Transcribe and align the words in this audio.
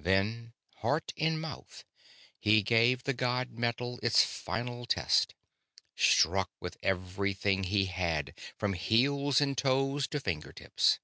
Then, 0.00 0.54
heart 0.78 1.12
in 1.14 1.40
mouth, 1.40 1.84
he 2.40 2.62
gave 2.64 3.04
the 3.04 3.12
god 3.12 3.52
metal 3.52 4.00
its 4.02 4.24
final 4.24 4.86
test; 4.86 5.36
struck 5.94 6.50
with 6.58 6.76
everything 6.82 7.62
he 7.62 7.84
had, 7.84 8.34
from 8.56 8.72
heels 8.72 9.40
and 9.40 9.56
toes 9.56 10.08
to 10.08 10.18
finger 10.18 10.52
tips. 10.52 10.98